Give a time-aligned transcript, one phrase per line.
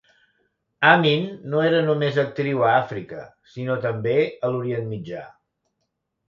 [0.91, 5.23] Amin no només era actiu a Àfrica, sinó també a l'Orient Mitjà.